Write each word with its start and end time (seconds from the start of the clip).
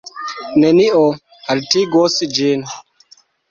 Nenio 0.63 1.01
haltigos 1.49 2.19
ĝin. 2.41 2.67